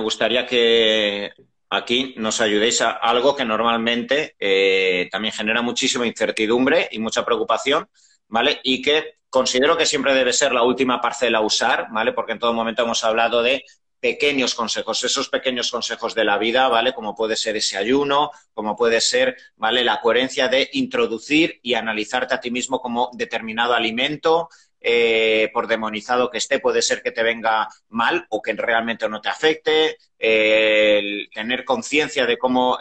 gustaría 0.00 0.46
que 0.46 1.32
aquí 1.70 2.14
nos 2.16 2.40
ayudéis 2.40 2.80
a 2.80 2.90
algo 2.90 3.36
que 3.36 3.44
normalmente 3.44 4.34
eh, 4.38 5.08
también 5.10 5.32
genera 5.32 5.62
muchísima 5.62 6.06
incertidumbre 6.06 6.88
y 6.90 6.98
mucha 6.98 7.24
preocupación, 7.24 7.88
¿vale? 8.28 8.60
Y 8.64 8.82
que 8.82 9.20
considero 9.30 9.76
que 9.76 9.86
siempre 9.86 10.14
debe 10.14 10.32
ser 10.32 10.52
la 10.52 10.64
última 10.64 11.00
parcela 11.00 11.38
a 11.38 11.42
usar, 11.42 11.86
¿vale? 11.92 12.12
Porque 12.12 12.32
en 12.32 12.40
todo 12.40 12.52
momento 12.52 12.82
hemos 12.82 13.04
hablado 13.04 13.42
de 13.42 13.64
pequeños 14.00 14.54
consejos, 14.54 15.04
esos 15.04 15.28
pequeños 15.28 15.70
consejos 15.70 16.14
de 16.14 16.24
la 16.24 16.38
vida, 16.38 16.68
¿vale? 16.68 16.92
Como 16.92 17.14
puede 17.14 17.36
ser 17.36 17.56
ese 17.56 17.76
ayuno, 17.76 18.30
como 18.54 18.74
puede 18.74 19.00
ser, 19.00 19.36
¿vale? 19.56 19.84
La 19.84 20.00
coherencia 20.00 20.48
de 20.48 20.68
introducir 20.72 21.60
y 21.62 21.74
analizarte 21.74 22.34
a 22.34 22.40
ti 22.40 22.50
mismo 22.50 22.80
como 22.80 23.10
determinado 23.12 23.74
alimento, 23.74 24.48
eh, 24.80 25.50
por 25.52 25.66
demonizado 25.66 26.30
que 26.30 26.38
esté, 26.38 26.58
puede 26.58 26.82
ser 26.82 27.02
que 27.02 27.12
te 27.12 27.22
venga 27.22 27.68
mal 27.88 28.26
o 28.30 28.40
que 28.40 28.52
realmente 28.54 29.08
no 29.08 29.20
te 29.20 29.28
afecte, 29.28 29.98
el 30.18 31.28
tener 31.32 31.64
conciencia 31.64 32.26
de 32.26 32.38
cómo 32.38 32.78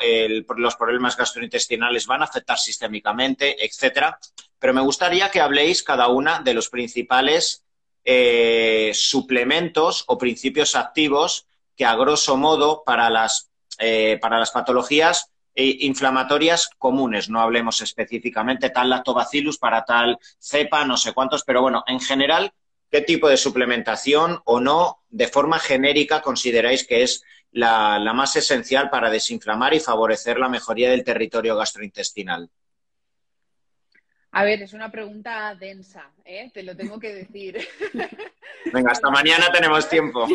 los 0.57 0.75
problemas 0.75 1.15
gastrointestinales 1.15 2.05
van 2.05 2.21
a 2.21 2.25
afectar 2.25 2.57
sistémicamente, 2.57 3.65
etcétera. 3.65 4.19
Pero 4.59 4.73
me 4.73 4.81
gustaría 4.81 5.31
que 5.31 5.39
habléis 5.39 5.83
cada 5.83 6.09
una 6.09 6.41
de 6.41 6.53
los 6.53 6.69
principales 6.69 7.63
eh, 8.03 8.91
suplementos 8.93 10.03
o 10.07 10.17
principios 10.17 10.75
activos 10.75 11.45
que 11.75 11.85
a 11.85 11.95
grosso 11.95 12.37
modo 12.37 12.83
para 12.83 13.09
las, 13.09 13.49
eh, 13.77 14.17
para 14.21 14.39
las 14.39 14.51
patologías 14.51 15.27
eh, 15.27 15.29
inflamatorias 15.63 16.69
comunes, 16.77 17.29
no 17.29 17.41
hablemos 17.41 17.81
específicamente 17.81 18.69
tal 18.69 18.89
lactobacillus 18.89 19.57
para 19.57 19.85
tal 19.85 20.17
cepa, 20.39 20.85
no 20.85 20.97
sé 20.97 21.13
cuántos, 21.13 21.43
pero 21.43 21.61
bueno, 21.61 21.83
en 21.87 21.99
general, 21.99 22.53
¿qué 22.89 23.01
tipo 23.01 23.29
de 23.29 23.37
suplementación 23.37 24.41
o 24.45 24.59
no, 24.59 25.03
de 25.09 25.27
forma 25.27 25.59
genérica, 25.59 26.21
consideráis 26.21 26.85
que 26.85 27.03
es 27.03 27.23
la, 27.51 27.99
la 27.99 28.13
más 28.13 28.35
esencial 28.35 28.89
para 28.89 29.09
desinflamar 29.09 29.73
y 29.73 29.79
favorecer 29.79 30.39
la 30.39 30.49
mejoría 30.49 30.89
del 30.89 31.03
territorio 31.03 31.55
gastrointestinal? 31.55 32.49
A 34.31 34.43
ver, 34.43 34.61
es 34.61 34.73
una 34.73 34.91
pregunta 34.91 35.55
densa, 35.55 36.11
¿eh? 36.23 36.51
te 36.53 36.61
lo 36.61 36.75
tengo 36.75 36.99
que 36.99 37.13
decir. 37.13 37.57
Venga, 38.71 38.91
hasta 38.91 39.09
mañana 39.09 39.51
tenemos 39.51 39.89
tiempo. 39.89 40.27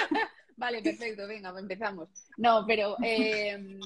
vale, 0.56 0.80
perfecto, 0.80 1.26
venga, 1.26 1.52
empezamos. 1.58 2.08
No, 2.38 2.64
pero, 2.66 2.96
eh, 3.02 3.78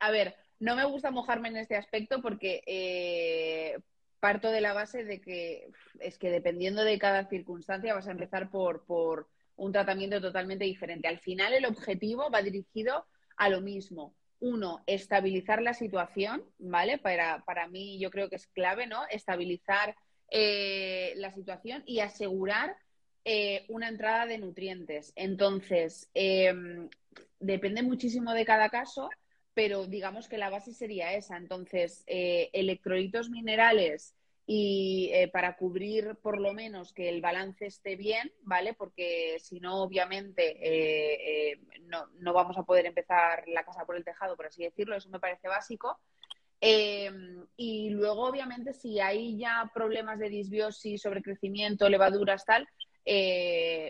a 0.00 0.10
ver, 0.10 0.36
no 0.58 0.76
me 0.76 0.84
gusta 0.84 1.10
mojarme 1.10 1.48
en 1.48 1.56
este 1.56 1.76
aspecto 1.76 2.20
porque 2.22 2.62
eh, 2.66 3.78
parto 4.20 4.50
de 4.50 4.60
la 4.60 4.72
base 4.72 5.04
de 5.04 5.20
que 5.20 5.70
es 6.00 6.18
que 6.18 6.30
dependiendo 6.30 6.84
de 6.84 6.98
cada 6.98 7.28
circunstancia 7.28 7.94
vas 7.94 8.08
a 8.08 8.12
empezar 8.12 8.50
por, 8.50 8.84
por 8.84 9.28
un 9.56 9.72
tratamiento 9.72 10.20
totalmente 10.20 10.64
diferente. 10.64 11.08
Al 11.08 11.18
final 11.18 11.52
el 11.52 11.66
objetivo 11.66 12.30
va 12.30 12.42
dirigido 12.42 13.06
a 13.36 13.48
lo 13.48 13.60
mismo 13.60 14.14
uno, 14.42 14.82
estabilizar 14.86 15.62
la 15.62 15.72
situación, 15.72 16.44
¿vale? 16.58 16.98
Para, 16.98 17.44
para 17.44 17.68
mí 17.68 18.00
yo 18.00 18.10
creo 18.10 18.28
que 18.28 18.36
es 18.36 18.48
clave, 18.48 18.88
¿no? 18.88 19.02
Estabilizar 19.08 19.94
eh, 20.28 21.12
la 21.16 21.30
situación 21.30 21.84
y 21.86 22.00
asegurar 22.00 22.76
eh, 23.24 23.64
una 23.68 23.88
entrada 23.88 24.26
de 24.26 24.38
nutrientes. 24.38 25.12
Entonces, 25.14 26.10
em, 26.12 26.88
depende 27.38 27.84
muchísimo 27.84 28.32
de 28.32 28.44
cada 28.44 28.68
caso, 28.68 29.10
pero 29.54 29.86
digamos 29.86 30.28
que 30.28 30.38
la 30.38 30.50
base 30.50 30.72
sería 30.72 31.14
esa. 31.14 31.36
Entonces, 31.36 32.04
eh, 32.06 32.50
electrolitos 32.52 33.30
minerales 33.30 34.14
y 34.46 35.10
eh, 35.12 35.28
para 35.28 35.56
cubrir 35.56 36.16
por 36.16 36.40
lo 36.40 36.52
menos 36.52 36.92
que 36.92 37.08
el 37.08 37.20
balance 37.20 37.66
esté 37.66 37.96
bien, 37.96 38.32
¿vale? 38.42 38.74
Porque 38.74 39.38
si 39.40 39.60
no, 39.60 39.82
obviamente, 39.82 40.58
eh, 40.60 41.52
eh, 41.52 41.60
no, 41.82 42.06
no, 42.18 42.32
vamos 42.32 42.58
a 42.58 42.64
poder 42.64 42.86
empezar 42.86 43.44
la 43.46 43.64
casa 43.64 43.84
por 43.86 43.96
el 43.96 44.04
tejado, 44.04 44.36
por 44.36 44.46
así 44.46 44.64
decirlo, 44.64 44.96
eso 44.96 45.08
me 45.10 45.20
parece 45.20 45.48
básico. 45.48 45.98
Em, 46.60 47.46
y 47.56 47.90
luego, 47.90 48.24
obviamente, 48.24 48.72
si 48.72 49.00
hay 49.00 49.36
ya 49.38 49.70
problemas 49.74 50.18
de 50.18 50.28
disbiosis, 50.28 51.02
sobrecrecimiento, 51.02 51.88
levaduras, 51.88 52.44
tal, 52.44 52.68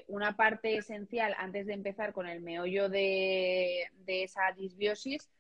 una 0.09 0.37
parte 0.37 0.77
esencial 0.77 1.35
antes 1.39 1.67
de 1.67 1.75
empezar 1.75 2.13
con 2.13 2.27
el 2.27 2.41
meollo 2.41 2.89
de, 2.89 3.87
de 4.07 4.23
esa 4.25 4.53
disbiosis, 4.57 5.31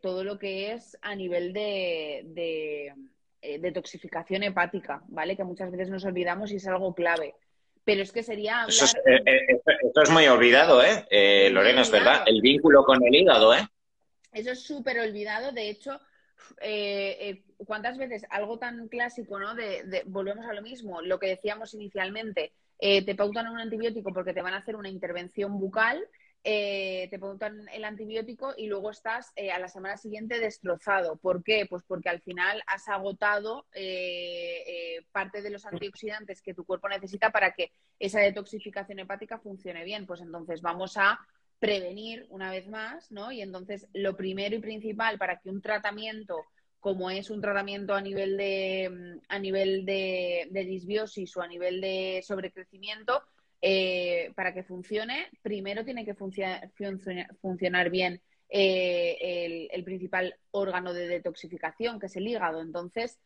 todo 0.00 0.24
lo 0.24 0.38
que 0.38 0.72
es 0.72 0.96
a 1.02 1.14
nivel 1.14 1.52
de 1.52 2.94
eh, 3.44 3.58
detoxificación 3.58 4.44
hepática, 4.44 5.02
¿vale? 5.08 5.36
Que 5.36 5.42
muchas 5.42 5.68
veces 5.68 5.90
nos 5.90 6.04
olvidamos 6.04 6.52
y 6.52 6.56
es 6.56 6.66
algo 6.68 6.94
clave. 6.94 7.34
Pero 7.84 8.02
es 8.02 8.12
que 8.12 8.22
sería 8.22 8.66
Eso 8.68 8.84
es, 8.84 8.94
eh, 9.04 9.20
eh, 9.26 9.60
esto 9.82 10.00
es 10.00 10.10
muy 10.10 10.28
olvidado, 10.28 10.80
¿eh? 10.80 11.50
Lorena, 11.50 11.80
es 11.80 11.90
verdad. 11.90 12.22
El 12.26 12.40
vínculo 12.40 12.84
con 12.84 13.04
el 13.04 13.12
hígado, 13.12 13.52
¿eh? 13.52 13.66
Eso 14.32 14.52
es 14.52 14.62
súper 14.62 15.00
olvidado. 15.00 15.50
De 15.50 15.68
hecho, 15.68 15.98
¿cuántas 17.66 17.98
veces 17.98 18.24
algo 18.30 18.60
tan 18.60 18.86
clásico, 18.86 19.40
¿no? 19.40 19.56
De, 19.56 20.04
volvemos 20.06 20.46
a 20.46 20.54
lo 20.54 20.62
mismo, 20.62 21.02
lo 21.02 21.18
que 21.18 21.26
decíamos 21.26 21.74
inicialmente, 21.74 22.52
te 22.78 23.14
pautan 23.16 23.48
un 23.48 23.58
antibiótico 23.58 24.12
porque 24.12 24.34
te 24.34 24.42
van 24.42 24.54
a 24.54 24.58
hacer 24.58 24.76
una 24.76 24.88
intervención 24.88 25.58
bucal 25.58 26.00
eh, 26.44 27.06
te 27.08 27.20
preguntan 27.20 27.68
el 27.72 27.84
antibiótico 27.84 28.52
y 28.56 28.66
luego 28.66 28.90
estás 28.90 29.32
eh, 29.36 29.52
a 29.52 29.60
la 29.60 29.68
semana 29.68 29.96
siguiente 29.96 30.40
destrozado. 30.40 31.16
¿Por 31.16 31.44
qué? 31.44 31.66
Pues 31.70 31.84
porque 31.86 32.08
al 32.08 32.20
final 32.20 32.62
has 32.66 32.88
agotado 32.88 33.66
eh, 33.72 35.04
parte 35.12 35.40
de 35.40 35.50
los 35.50 35.64
antioxidantes 35.66 36.42
que 36.42 36.54
tu 36.54 36.64
cuerpo 36.64 36.88
necesita 36.88 37.30
para 37.30 37.52
que 37.52 37.70
esa 37.98 38.20
detoxificación 38.20 38.98
hepática 38.98 39.38
funcione 39.38 39.84
bien. 39.84 40.04
Pues 40.04 40.20
entonces 40.20 40.62
vamos 40.62 40.96
a 40.96 41.20
prevenir 41.60 42.26
una 42.28 42.50
vez 42.50 42.66
más, 42.66 43.12
¿no? 43.12 43.30
Y 43.30 43.40
entonces 43.40 43.86
lo 43.92 44.16
primero 44.16 44.56
y 44.56 44.60
principal 44.60 45.18
para 45.18 45.38
que 45.38 45.48
un 45.48 45.62
tratamiento 45.62 46.44
como 46.80 47.08
es 47.10 47.30
un 47.30 47.40
tratamiento 47.40 47.94
a 47.94 48.00
nivel 48.00 48.36
de 48.36 49.20
a 49.28 49.38
nivel 49.38 49.84
de 49.86 50.64
disbiosis 50.66 51.36
o 51.36 51.42
a 51.42 51.46
nivel 51.46 51.80
de 51.80 52.20
sobrecrecimiento, 52.26 53.22
eh, 53.64 54.32
para 54.34 54.52
que 54.52 54.64
funcione, 54.64 55.28
primero 55.40 55.84
tiene 55.84 56.04
que 56.04 56.14
funcionar 56.14 57.90
bien 57.90 58.20
eh, 58.48 59.68
el, 59.70 59.84
principal 59.84 60.36
órgano 60.50 60.92
de 60.92 61.06
detoxificación, 61.06 62.00
que 62.00 62.06
es 62.06 62.16
el 62.16 62.26
hígado. 62.26 62.60
Entonces, 62.60 63.20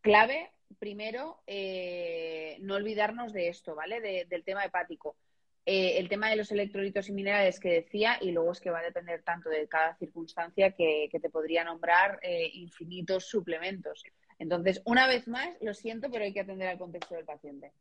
clave, 0.00 0.50
primero, 0.78 1.42
eh, 1.46 2.56
no 2.62 2.76
olvidarnos 2.76 3.34
de 3.34 3.48
esto, 3.48 3.74
¿vale? 3.74 4.00
del 4.00 4.44
tema 4.44 4.64
hepático. 4.64 5.18
el 5.66 6.08
tema 6.08 6.30
de 6.30 6.36
los 6.36 6.50
electrolitos 6.52 7.08
y 7.10 7.12
minerales 7.12 7.60
que 7.60 7.68
decía, 7.68 8.18
y 8.22 8.30
luego 8.30 8.52
es 8.52 8.60
que 8.60 8.70
va 8.70 8.78
a 8.78 8.82
depender 8.82 9.22
tanto 9.24 9.50
de 9.50 9.68
cada 9.68 9.94
circunstancia 9.96 10.70
que, 10.70 11.08
que 11.12 11.20
te 11.20 11.28
podría 11.28 11.64
nombrar 11.64 12.18
infinitos 12.54 13.26
suplementos. 13.28 14.04
Entonces, 14.38 14.80
una 14.86 15.06
vez 15.06 15.28
más, 15.28 15.50
lo 15.60 15.74
siento, 15.74 16.08
pero 16.10 16.24
hay 16.24 16.32
que 16.32 16.40
atender 16.40 16.68
al 16.68 16.78
contexto 16.78 17.14
del 17.14 17.26
paciente. 17.26 17.72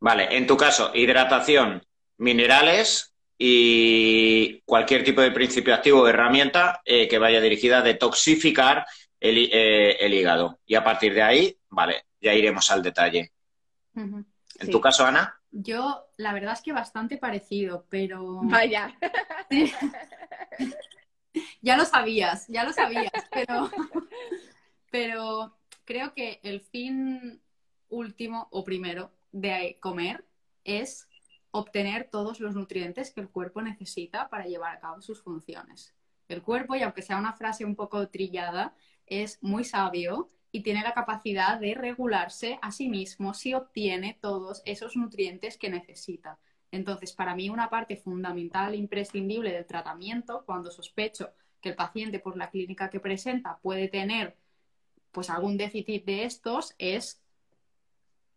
Vale, 0.00 0.36
en 0.36 0.46
tu 0.46 0.56
caso, 0.56 0.90
hidratación, 0.94 1.84
minerales 2.18 3.14
y 3.38 4.60
cualquier 4.62 5.04
tipo 5.04 5.20
de 5.20 5.30
principio 5.30 5.74
activo 5.74 6.02
o 6.02 6.08
herramienta 6.08 6.80
eh, 6.84 7.08
que 7.08 7.18
vaya 7.18 7.40
dirigida 7.40 7.78
a 7.78 7.82
detoxificar 7.82 8.86
eh, 9.20 9.96
el, 10.00 10.14
hígado. 10.14 10.60
Y 10.66 10.74
a 10.74 10.84
partir 10.84 11.14
de 11.14 11.22
ahí, 11.22 11.58
vale, 11.68 12.04
ya 12.20 12.34
iremos 12.34 12.70
al 12.70 12.82
detalle. 12.82 13.32
¿En 13.94 14.70
tu 14.70 14.80
caso, 14.80 15.04
Ana? 15.04 15.40
Yo, 15.50 16.06
la 16.16 16.32
verdad 16.32 16.52
es 16.52 16.60
que 16.60 16.72
bastante 16.72 17.16
parecido, 17.16 17.86
pero. 17.88 18.40
Vaya. 18.42 18.94
ya 21.62 21.76
lo 21.76 21.84
sabías, 21.84 22.46
ya 22.48 22.64
lo 22.64 22.72
sabías, 22.72 23.10
pero. 23.30 23.70
pero 24.90 25.56
creo 25.84 26.12
que 26.14 26.40
el 26.42 26.60
fin 26.60 27.40
último 27.88 28.48
o 28.50 28.64
primero 28.64 29.12
de 29.40 29.78
comer 29.80 30.24
es 30.64 31.08
obtener 31.50 32.08
todos 32.10 32.40
los 32.40 32.54
nutrientes 32.54 33.10
que 33.10 33.20
el 33.20 33.28
cuerpo 33.28 33.60
necesita 33.62 34.28
para 34.28 34.46
llevar 34.46 34.76
a 34.76 34.80
cabo 34.80 35.02
sus 35.02 35.22
funciones. 35.22 35.94
El 36.28 36.42
cuerpo, 36.42 36.74
y 36.74 36.82
aunque 36.82 37.02
sea 37.02 37.18
una 37.18 37.34
frase 37.34 37.64
un 37.64 37.76
poco 37.76 38.08
trillada, 38.08 38.74
es 39.06 39.38
muy 39.42 39.64
sabio 39.64 40.30
y 40.52 40.62
tiene 40.62 40.82
la 40.82 40.94
capacidad 40.94 41.60
de 41.60 41.74
regularse 41.74 42.58
a 42.62 42.72
sí 42.72 42.88
mismo 42.88 43.34
si 43.34 43.52
obtiene 43.54 44.18
todos 44.20 44.62
esos 44.64 44.96
nutrientes 44.96 45.58
que 45.58 45.70
necesita. 45.70 46.38
Entonces, 46.70 47.12
para 47.12 47.34
mí 47.34 47.50
una 47.50 47.70
parte 47.70 47.96
fundamental 47.96 48.72
e 48.74 48.78
imprescindible 48.78 49.52
del 49.52 49.66
tratamiento, 49.66 50.44
cuando 50.46 50.70
sospecho 50.70 51.30
que 51.60 51.68
el 51.68 51.76
paciente 51.76 52.18
por 52.18 52.36
la 52.36 52.50
clínica 52.50 52.90
que 52.90 53.00
presenta 53.00 53.58
puede 53.58 53.88
tener 53.88 54.36
pues 55.12 55.30
algún 55.30 55.56
déficit 55.56 56.04
de 56.04 56.24
estos, 56.24 56.74
es 56.78 57.22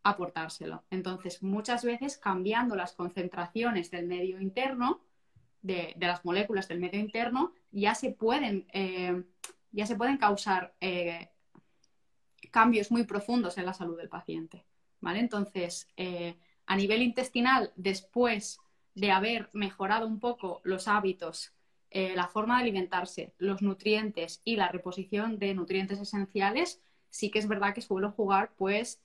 aportárselo. 0.03 0.83
Entonces, 0.89 1.43
muchas 1.43 1.83
veces 1.83 2.17
cambiando 2.17 2.75
las 2.75 2.93
concentraciones 2.93 3.91
del 3.91 4.07
medio 4.07 4.39
interno, 4.39 5.01
de, 5.61 5.95
las 5.99 6.23
moléculas 6.23 6.67
del 6.67 6.79
medio 6.79 6.99
interno, 6.99 7.53
ya 7.71 7.95
se 7.95 8.11
pueden, 8.11 8.67
eh, 8.73 9.23
ya 9.71 9.85
se 9.85 9.95
pueden 9.95 10.17
causar 10.17 10.73
eh, 10.79 11.29
cambios 12.51 12.91
muy 12.91 13.03
profundos 13.03 13.57
en 13.57 13.65
la 13.65 13.73
salud 13.73 13.97
del 13.97 14.09
paciente. 14.09 14.65
¿vale? 15.01 15.19
Entonces, 15.19 15.87
eh, 15.97 16.37
a 16.65 16.75
nivel 16.75 17.01
intestinal, 17.01 17.73
después 17.75 18.59
de 18.95 19.11
haber 19.11 19.49
mejorado 19.53 20.07
un 20.07 20.19
poco 20.19 20.61
los 20.63 20.87
hábitos, 20.87 21.53
la 21.91 22.27
forma 22.27 22.57
de 22.57 22.61
alimentarse, 22.61 23.33
los 23.39 23.63
nutrientes 23.63 24.41
y 24.45 24.57
la 24.57 24.67
reposición 24.67 25.39
de 25.39 25.55
nutrientes 25.55 25.99
esenciales, 25.99 26.79
sí 27.09 27.31
que 27.31 27.39
es 27.39 27.47
verdad 27.47 27.73
que 27.73 27.81
suelo 27.81 28.11
jugar 28.11 28.53
pues 28.55 29.01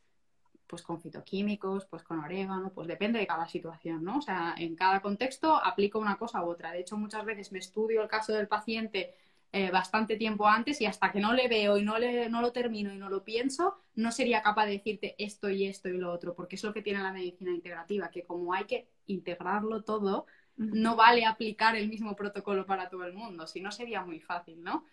pues 0.67 0.83
con 0.83 1.01
fitoquímicos, 1.01 1.87
pues 1.87 2.03
con 2.03 2.19
orégano, 2.21 2.73
pues 2.73 2.89
depende 2.89 3.19
de 3.19 3.27
cada 3.27 3.47
situación, 3.49 4.05
¿no? 4.05 4.19
O 4.19 4.23
sea, 4.23 4.55
en 4.59 4.75
cada 4.77 5.01
contexto 5.01 5.57
aplico 5.57 5.99
una 5.99 6.17
cosa 6.17 6.43
u 6.45 6.49
otra. 6.49 6.73
De 6.73 6.81
hecho, 6.81 6.97
muchas 6.97 7.25
veces 7.25 7.53
me 7.53 7.59
estudio 7.59 8.03
el 8.03 8.09
caso 8.09 8.33
del 8.33 8.49
paciente 8.49 9.15
eh, 9.57 9.71
bastante 9.71 10.17
tiempo 10.17 10.49
antes 10.49 10.81
y 10.81 10.87
hasta 10.87 11.13
que 11.13 11.21
no 11.21 11.33
le 11.33 11.47
veo 11.47 11.79
y 11.79 11.85
no, 11.85 11.97
le, 11.97 12.29
no 12.29 12.41
lo 12.41 12.51
termino 12.51 12.93
y 12.93 12.99
no 12.99 13.09
lo 13.09 13.23
pienso, 13.23 13.77
no 13.95 14.11
sería 14.11 14.43
capaz 14.43 14.67
de 14.67 14.73
decirte 14.73 15.15
esto 15.17 15.49
y 15.49 15.67
esto 15.67 15.89
y 15.89 15.97
lo 15.97 16.13
otro, 16.13 16.35
porque 16.35 16.57
es 16.57 16.65
lo 16.65 16.73
que 16.75 16.83
tiene 16.83 17.01
la 17.01 17.13
medicina 17.13 17.53
integrativa, 17.53 18.11
que 18.11 18.25
como 18.25 18.53
hay 18.53 18.65
que 18.65 18.89
integrarlo 19.07 19.85
todo, 19.85 20.27
no 20.57 20.97
vale 20.97 21.25
aplicar 21.25 21.77
el 21.77 21.89
mismo 21.89 22.17
protocolo 22.17 22.67
para 22.67 22.89
todo 22.89 23.05
el 23.05 23.13
mundo, 23.13 23.47
si 23.47 23.61
no 23.61 23.71
sería 23.71 24.05
muy 24.05 24.19
fácil, 24.19 24.61
¿no? 24.61 24.85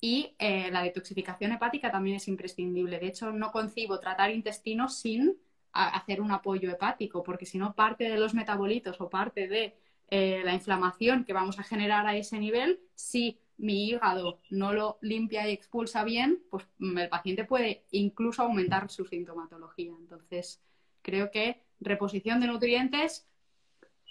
Y 0.00 0.34
eh, 0.38 0.70
la 0.70 0.82
detoxificación 0.82 1.52
hepática 1.52 1.90
también 1.90 2.16
es 2.16 2.28
imprescindible. 2.28 2.98
De 2.98 3.06
hecho, 3.06 3.32
no 3.32 3.50
concibo 3.50 3.98
tratar 3.98 4.30
intestinos 4.30 4.98
sin 4.98 5.36
hacer 5.72 6.20
un 6.20 6.30
apoyo 6.30 6.70
hepático, 6.70 7.22
porque 7.22 7.44
si 7.44 7.58
no, 7.58 7.74
parte 7.74 8.04
de 8.04 8.16
los 8.16 8.34
metabolitos 8.34 9.00
o 9.00 9.10
parte 9.10 9.46
de 9.46 9.76
eh, 10.08 10.42
la 10.44 10.54
inflamación 10.54 11.24
que 11.24 11.32
vamos 11.32 11.58
a 11.58 11.64
generar 11.64 12.06
a 12.06 12.16
ese 12.16 12.38
nivel, 12.38 12.80
si 12.94 13.38
mi 13.58 13.88
hígado 13.88 14.40
no 14.50 14.72
lo 14.72 14.98
limpia 15.00 15.48
y 15.48 15.52
expulsa 15.52 16.04
bien, 16.04 16.42
pues 16.50 16.66
mm, 16.78 16.98
el 16.98 17.08
paciente 17.08 17.44
puede 17.44 17.84
incluso 17.90 18.42
aumentar 18.42 18.90
su 18.90 19.04
sintomatología. 19.04 19.92
Entonces, 19.98 20.62
creo 21.02 21.30
que 21.30 21.62
reposición 21.80 22.40
de 22.40 22.46
nutrientes, 22.46 23.28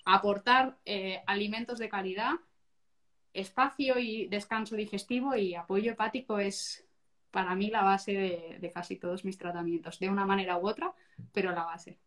aportar 0.06 0.78
eh, 0.86 1.22
alimentos 1.26 1.80
de 1.80 1.90
calidad 1.90 2.34
espacio 3.36 4.00
y 4.00 4.28
descanso 4.28 4.76
digestivo 4.76 5.36
y 5.36 5.56
apoyo 5.56 5.92
hepático 5.92 6.40
es 6.40 6.86
para 7.32 7.54
mí 7.54 7.70
la 7.70 7.84
base 7.84 8.14
de, 8.62 8.72
casi 8.74 8.96
todos 8.96 9.26
mis 9.26 9.38
tratamientos, 9.38 10.00
de 10.00 10.10
una 10.10 10.26
manera 10.26 10.58
u 10.58 10.68
otra, 10.68 10.94
pero 11.34 11.52
la 11.52 11.66
base. 11.66 12.00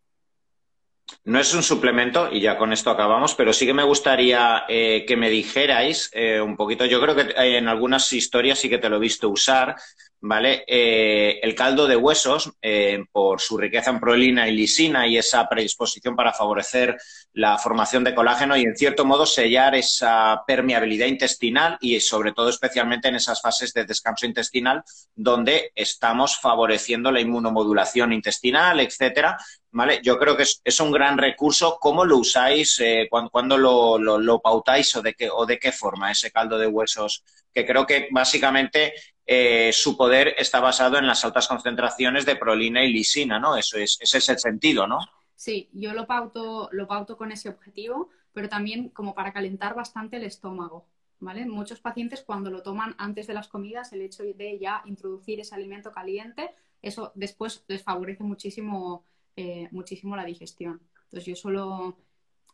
No 1.25 1.39
es 1.39 1.53
un 1.53 1.63
suplemento, 1.63 2.31
y 2.33 2.41
ya 2.41 2.57
con 2.57 2.73
esto 2.73 2.91
acabamos, 2.91 3.35
pero 3.35 3.53
sí 3.53 3.67
que 3.67 3.75
me 3.75 3.83
gustaría 3.83 4.65
eh, 4.69 5.05
que 5.07 5.17
me 5.17 5.29
dijerais 5.29 6.11
eh, 6.15 6.41
un 6.41 6.57
poquito, 6.57 6.87
yo 6.87 7.01
creo 7.03 7.15
que 7.15 7.35
en 7.37 7.69
algunas 7.69 8.11
historias 8.13 8.59
sí 8.59 8.71
que 8.71 8.79
te 8.79 8.89
lo 8.89 8.97
he 8.97 9.01
visto 9.01 9.29
usar, 9.29 9.77
¿vale? 10.21 10.65
Eh, 10.67 11.39
el 11.43 11.55
caldo 11.55 11.87
de 11.87 11.97
huesos, 11.97 12.53
eh, 12.61 13.05
por 13.13 13.41
su 13.41 13.57
riqueza 13.57 13.91
en 13.91 14.01
proteína 14.01 14.49
y 14.49 14.53
lisina 14.53 15.07
y 15.07 15.17
esa 15.17 15.49
predisposición 15.49 16.17
para 16.17 16.33
favorecer 16.33 16.97
la 17.33 17.59
formación 17.59 18.05
de 18.05 18.15
colágeno 18.15 18.57
y, 18.57 18.63
en 18.63 18.77
cierto 18.77 19.05
modo, 19.05 19.27
sellar 19.27 19.75
esa 19.75 20.43
permeabilidad 20.47 21.07
intestinal 21.07 21.79
y, 21.81 22.01
sobre 22.01 22.33
todo, 22.33 22.49
especialmente 22.49 23.09
en 23.09 23.17
esas 23.17 23.41
fases 23.41 23.73
de 23.73 23.85
descanso 23.85 24.27
intestinal, 24.27 24.83
donde 25.15 25.73
estamos 25.75 26.39
favoreciendo 26.41 27.13
la 27.13 27.21
inmunomodulación 27.21 28.13
intestinal, 28.13 28.81
etcétera. 28.81 29.37
¿Vale? 29.71 30.01
Yo 30.03 30.19
creo 30.19 30.37
que 30.37 30.45
es, 30.45 30.81
un 30.81 30.91
gran 30.91 31.19
recurso. 31.19 31.79
¿Cómo 31.79 32.05
lo 32.05 32.17
usáis? 32.17 32.81
Eh, 32.81 33.07
¿Cuándo, 33.11 33.59
lo, 33.59 33.99
lo, 33.99 34.41
pautáis 34.41 34.97
o 34.97 35.03
de, 35.03 35.15
qué, 35.15 35.29
o 35.31 35.45
de 35.45 35.59
qué 35.59 35.73
forma 35.73 36.11
ese 36.11 36.31
caldo 36.31 36.59
de 36.59 36.67
huesos? 36.67 37.23
Que 37.53 37.67
creo 37.67 37.87
que 37.87 38.09
básicamente 38.11 38.95
eh, 39.27 39.71
su 39.75 39.97
poder 39.97 40.35
está 40.39 40.61
basado 40.61 40.97
en 40.97 41.07
las 41.07 41.23
altas 41.25 41.47
concentraciones 41.47 42.25
de 42.25 42.37
prolina 42.37 42.83
y 42.83 42.93
lisina, 42.93 43.39
¿no? 43.39 43.57
Eso 43.57 43.77
es, 43.77 43.99
ese 44.01 44.19
es 44.19 44.29
el 44.31 44.39
sentido, 44.39 44.87
¿no? 44.87 45.01
Sí, 45.35 45.69
yo 45.73 45.93
lo 45.93 46.07
pauto, 46.07 46.69
lo 46.73 46.89
pauto 46.89 47.17
con 47.17 47.31
ese 47.31 47.51
objetivo, 47.51 48.09
pero 48.33 48.49
también 48.49 48.89
como 48.89 49.15
para 49.15 49.33
calentar 49.33 49.75
bastante 49.75 50.17
el 50.17 50.25
estómago. 50.25 50.87
¿Vale? 51.21 51.47
Muchos 51.47 51.81
pacientes 51.81 52.23
cuando 52.23 52.49
lo 52.49 52.63
toman 52.63 52.95
antes 52.97 53.27
de 53.27 53.35
las 53.35 53.49
comidas, 53.49 53.93
el 53.93 54.03
hecho 54.03 54.23
de 54.23 54.59
ya 54.61 54.83
introducir 54.85 55.41
ese 55.41 55.55
alimento 55.55 55.91
caliente, 55.91 56.55
eso 56.81 57.11
después 57.17 57.65
les 57.67 57.83
favorece 57.83 58.23
muchísimo, 58.23 59.05
eh, 59.41 59.69
muchísimo 59.71 60.17
la 60.17 60.25
digestión. 60.25 60.81
Entonces 61.05 61.25
yo 61.27 61.37
solo 61.37 61.97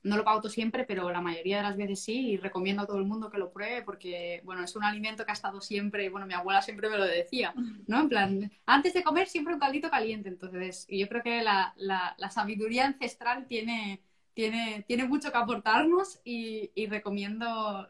no 0.02 0.18
lo 0.18 0.24
pauto 0.24 0.50
siempre, 0.50 0.84
pero 0.84 1.10
la 1.10 1.22
mayoría 1.22 1.56
de 1.56 1.62
las 1.62 1.78
veces 1.78 2.04
sí 2.04 2.32
y 2.32 2.36
recomiendo 2.36 2.82
a 2.82 2.86
todo 2.86 2.98
el 2.98 3.06
mundo 3.06 3.30
que 3.30 3.38
lo 3.38 3.50
pruebe 3.50 3.80
porque, 3.80 4.42
bueno, 4.44 4.62
es 4.62 4.76
un 4.76 4.84
alimento 4.84 5.24
que 5.24 5.30
ha 5.30 5.34
estado 5.34 5.62
siempre, 5.62 6.10
bueno, 6.10 6.26
mi 6.26 6.34
abuela 6.34 6.60
siempre 6.60 6.90
me 6.90 6.98
lo 6.98 7.04
decía, 7.04 7.54
¿no? 7.86 8.00
En 8.00 8.08
plan, 8.10 8.52
antes 8.66 8.92
de 8.92 9.02
comer 9.02 9.28
siempre 9.28 9.54
un 9.54 9.60
caldito 9.60 9.88
caliente. 9.88 10.28
Entonces, 10.28 10.86
yo 10.90 11.08
creo 11.08 11.22
que 11.22 11.42
la, 11.42 11.72
la, 11.78 12.30
sabiduría 12.30 12.84
ancestral 12.84 13.46
tiene, 13.46 14.02
tiene, 14.34 14.84
tiene 14.86 15.06
mucho 15.06 15.32
que 15.32 15.38
aportarnos 15.38 16.20
y, 16.22 16.70
recomiendo 16.86 17.88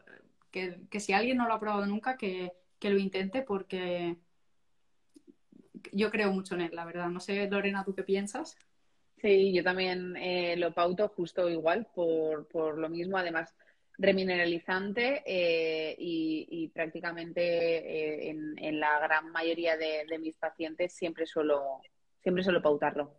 que, 0.51 0.79
que, 0.89 1.01
si 1.01 1.11
alguien 1.11 1.35
no 1.35 1.49
lo 1.49 1.53
ha 1.55 1.59
probado 1.59 1.85
nunca, 1.85 2.15
que, 2.15 2.53
que 2.79 2.91
lo 2.91 2.97
intente 2.97 3.41
porque 3.41 4.15
yo 5.91 6.11
creo 6.11 6.31
mucho 6.31 6.55
en 6.55 6.61
él, 6.61 6.71
la 6.73 6.85
verdad. 6.85 7.09
No 7.09 7.19
sé, 7.19 7.49
Lorena, 7.49 7.83
¿tú 7.83 7.93
qué 7.93 8.03
piensas? 8.03 8.57
Sí, 9.25 9.51
yo 9.51 9.63
también 9.63 10.15
eh, 10.17 10.55
lo 10.55 10.71
pauto 10.71 11.07
justo 11.07 11.49
igual, 11.49 11.87
por, 11.95 12.47
por 12.47 12.77
lo 12.77 12.89
mismo, 12.89 13.17
además 13.17 13.55
remineralizante 13.97 15.23
eh, 15.25 15.95
y, 15.97 16.67
prácticamente 16.67 17.41
eh, 17.41 18.29
en, 18.29 18.53
en, 18.59 18.79
la 18.79 18.99
gran 18.99 19.31
mayoría 19.31 19.77
de, 19.77 20.05
mis 20.19 20.37
pacientes 20.37 20.93
siempre 20.93 21.25
suelo, 21.25 21.81
siempre 22.21 22.43
suelo 22.43 22.61
pautarlo. 22.61 23.15